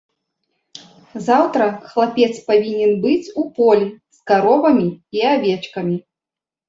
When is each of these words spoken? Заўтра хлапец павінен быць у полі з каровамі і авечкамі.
Заўтра 1.27 1.67
хлапец 1.91 2.29
павінен 2.49 2.91
быць 3.03 3.31
у 3.43 3.47
полі 3.59 3.87
з 4.19 4.27
каровамі 4.33 4.87
і 5.19 5.27
авечкамі. 5.35 5.95